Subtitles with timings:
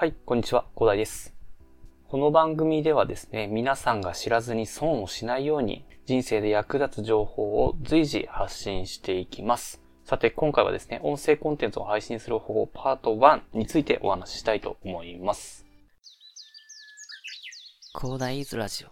[0.00, 1.34] はい、こんにちは、小田です。
[2.08, 9.82] この番組ではですね、皆さんが知らずに損をしないように、人生で役立つ情報を随時発信していきます。
[10.06, 15.66] さて、今回はですね、音声コンテンツを配信する方法パート1についてお話ししたいと思います。
[18.00, 18.88] 広大イズラジオ。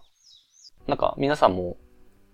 [0.87, 1.77] なんか皆さんも、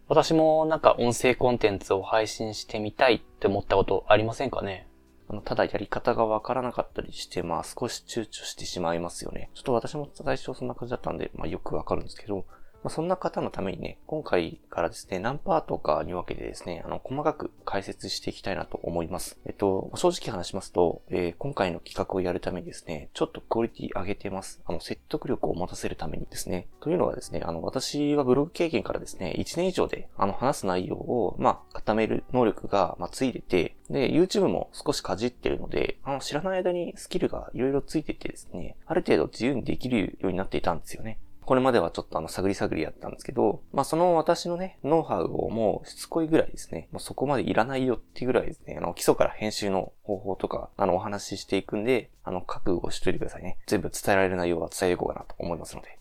[0.09, 4.89] 私もなんか音声コンテンツを配信してみたいって思ったことありませんかね？
[5.29, 9.49] あの、ただやり方がわからなかったりして、まあ少し躊躇してしまいますよね。
[9.53, 12.45] ちょっと私も最初そんな感じだったんで、まあよくわかるんですけど、
[12.85, 19.39] まあそんな方のためにね、今回からですね、何パートかに分けてですね、あの、細かく解説していきたいなと思います。
[19.47, 24.61] えっと、正直話しますと、えー今回の企画をやるためにですね、ちょっとクオリティ上げてます。
[24.67, 26.67] あの、説得力を持たせるためにですね。
[26.79, 41.17] というのはですね、あの、私はブログ経験からですね、1年以上で、あの、話す内容を、まあ、固める能力が、まあ、ついてて、で、YouTube も少しかじってるので、あの、知らない間にスキルがいろいろついててですね、ある程度自由にできるようになっていたんですよね。
[41.45, 53.57] これまではちょっとあの、探り探りやったんですけど、まあその私のね、ノウハウをもうしつこいぐらいですね、もうそこまでいらないよっていうぐらいですね、あの、基礎から編集の方法とか、あの、お話ししていくんで、あの、覚悟しといてくださいね。
[53.67, 55.99] 全部伝えられる内容は伝えていこうかなと思いますので。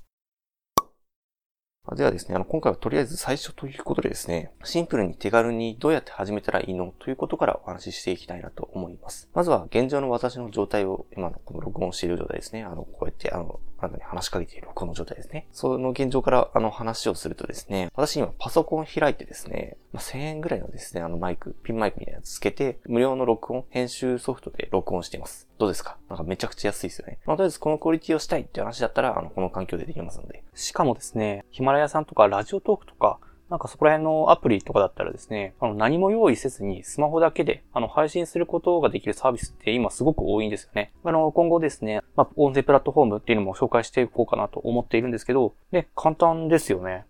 [1.93, 9.29] ではですね、あの、今回はとりあえず最初ということでですね、シンプルに手軽にどうやって始めたらいいのということからお話ししていきたいなと思います。
[9.35, 12.65] まずは現状の私の状態を、今のこの録音している状態ですね。
[12.65, 15.47] あの、こうやって、あの、あなたに話しかけているこの状態ですね。
[15.53, 25.49] その現状からあの話をするとですね、私今パソコン開いてですね、まあ、1000円ぐらいのですね、あのマイク、ピンマイクみたいなやつつけて、無料の録音、編集ソフトで録音しています。
[25.59, 25.99] どうですか？
[26.09, 27.19] なんかめちゃくちゃ安いですよね。
[27.27, 30.43] まあ、とりあえずこのクオリティをしたいって話だったら、あの、この環境でできますので。
[30.55, 33.19] しかもですね、ヒマラヤさんとかラジオトークとか、
[33.51, 40.93] なんかそこら辺のアプリとかだったらですね、あの何も用意せずにスマホだけであの配信することができるサービスって今すごく多いんですよね。
[41.05, 47.05] あの今後ですね、まあ、音声プラットフォームっていうのも紹介していこうかなと思っているんですけど、で、簡単ですよね。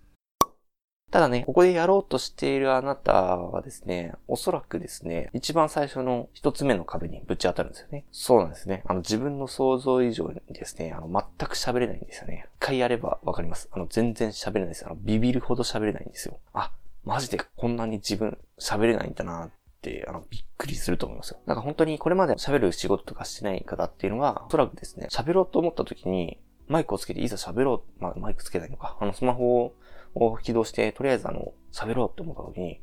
[1.15, 8.05] ただね、ここでやろうとしているあなたはですね、おそらくですね、一番最初の一つ目の壁にぶち当たるんですよね。
[8.11, 8.83] そうなんですね。
[8.85, 12.49] あの、自分の想像以上にですね、あの、全く喋れないんですよね。
[12.57, 13.69] 一回やればわかります。
[13.71, 14.87] あの、全然喋れないです。
[14.87, 16.41] あの、ビビるほど喋れないんですよ。
[16.53, 16.73] あ、
[17.05, 19.51] マジでこんなに自分喋れないんだなっ
[19.83, 21.39] て、あの、びっくりすると思いますよ。
[21.47, 28.97] なんか本当にこれまで喋る仕事とかしてない方っていうのは、おそらくですね、喋ろうと思った時に、マイクをつけていざ喋ろう、まあ、マイクつけないのか。
[28.99, 29.75] あの、スマホを
[30.15, 32.81] を起動して、とりあえずあの、喋ろうって思った時に、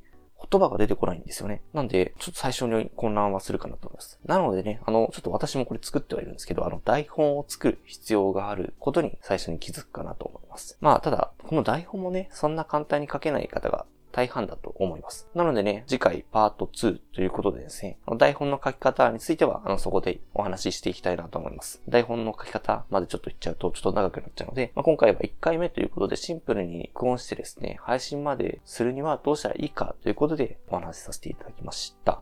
[0.51, 1.61] 言葉が出てこないんですよね。
[1.71, 4.19] なんで、ちょっと最初に混乱はするかなと思います。
[4.25, 10.77] なのでね、あの、ちょっと私もこれ作ってはいるんですけど、あの、台本を作る必要があることに最初に気づくかなと思います。
[10.81, 15.27] まあ、ただ、この台本もね、そんな簡単に書けない方が大半だと思います。
[15.35, 21.81] なのでね、次回パート2ということでですね、台本の書き方については、あの、そこでお話ししていきたいなと思います。
[21.87, 32.20] 台本の書き方までちょっと言っちゃうとちょっと長くなっちゃうので、まあ、今回は1回目ということでシンプルに録音してですね、配信までするにはどうしたらいいかということでお話しさせていただきました。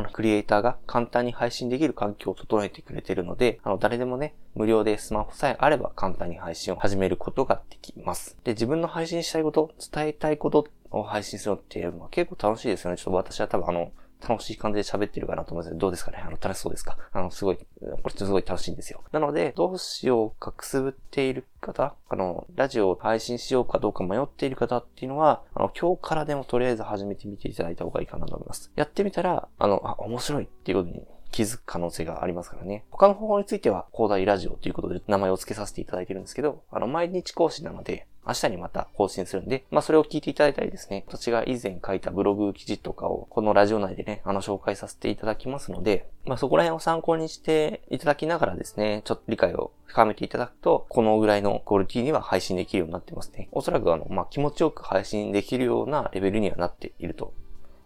[0.00, 8.36] あの、クリエイターが簡単に配信できる環境を整えてくれているので、あの、誰でもね、無料でスマホさえあれば簡単に配信を始めることができます。
[8.44, 12.96] で、自分の配信したいこと、伝えたいことを配信するのっていうのは結構楽しいですよね。
[12.96, 13.92] ちょっと私は多分あの、
[14.26, 16.18] 楽しい感じで喋ってるかなと思うんですけど、どうですかね？
[16.18, 16.98] あの、楽しそうですか？
[17.12, 19.02] あの、すごい、これってすごい楽しいんですよ。
[19.12, 28.70] なので、どうしようかくすぶっている方、あの、ラジオを配信しようかどうか迷っている方っていうのは、あの、今日からでもとりあえず始めてみていただいた方がいいかなと思います。
[28.76, 32.84] やってみたら、あの、あ、面白いっていうことに気づく可能性がありますからね。
[32.90, 53.48] 他の方法については、広大ラジオということで名前を付けさせていただいてるんですけど、あの、毎日更新なので、明日にまた更新するんで、まあそれを聞いていただいたりですね、私が以前書いたブログ記事とかをこのラジオ内でね、あの紹介させていただきますので、まあそこら辺を参考にしていただきながらですね、ちょっと理解を深めていただくと、このぐらいのクオリティには配信できるようになってますね。
[53.52, 57.32] おそらくあの、まあ気持ちよく配信できるようなレベルにはなっていると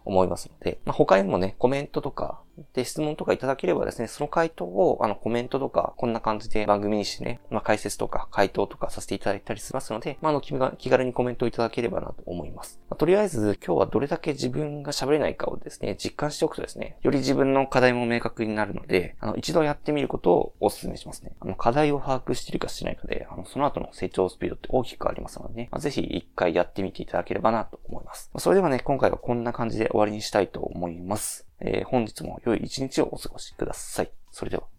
[0.05, 2.39] 思いますので、まあ、他にもね、コメントとか、
[2.75, 12.79] で、質問とかいただければですね、その回答を、あの、コメントとか、こんな感じで番組にしてね、まあ、解説とか、回答とかさせていただいたりしますので、まあ、あの、気軽にコメントをいただければなと思います。
[12.89, 21.31] まあ、とりあえず、今日はどれだけ自分が喋れないかをですね、実感しておくとですね、より自分の課題も明確になるので、あの、一度やってみることをお勧めしますね。
[21.39, 28.29] あの、課題を把握してるかしてないかで、あの、その後の成長スピードって大きく変わりますのでね、まあ、ぜひ一回やってみていただければなと思います。
[28.33, 31.45] まあそれではね、今回はこんな感じで終わりにしたいと思います。
[31.65, 34.11] えー本日も良い一日をお過ごしください。
[34.31, 34.74] それでは。